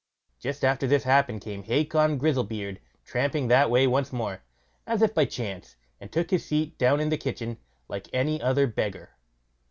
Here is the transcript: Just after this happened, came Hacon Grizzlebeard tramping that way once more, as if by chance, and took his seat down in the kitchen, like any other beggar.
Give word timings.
Just 0.39 0.65
after 0.65 0.87
this 0.87 1.03
happened, 1.03 1.41
came 1.41 1.61
Hacon 1.61 2.17
Grizzlebeard 2.17 2.79
tramping 3.05 3.49
that 3.49 3.69
way 3.69 3.85
once 3.85 4.11
more, 4.11 4.41
as 4.87 5.03
if 5.03 5.13
by 5.13 5.25
chance, 5.25 5.75
and 5.99 6.11
took 6.11 6.31
his 6.31 6.43
seat 6.43 6.75
down 6.79 6.99
in 6.99 7.09
the 7.09 7.19
kitchen, 7.19 7.59
like 7.87 8.09
any 8.11 8.41
other 8.41 8.65
beggar. 8.65 9.11